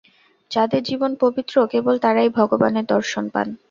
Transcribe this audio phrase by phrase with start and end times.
[0.51, 3.47] যাঁদের জীবন পবিত্র, কেবল তাঁরাই ভগবানের দর্শন পান।